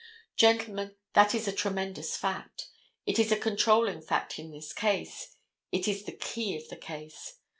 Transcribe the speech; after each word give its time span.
Gentlemen, 0.35 0.95
that 1.13 1.35
is 1.35 1.47
a 1.47 1.51
tremendous 1.51 2.17
fact. 2.17 2.69
It 3.05 3.19
is 3.19 3.31
a 3.31 3.37
controlling 3.37 4.01
fact 4.01 4.39
in 4.39 4.49
this 4.49 4.73
case. 4.73 5.35
It 5.71 5.87
is 5.87 6.05
the 6.05 6.13
key 6.17 6.57
of 6.57 6.67
the 6.69 6.75
case. 6.77 7.35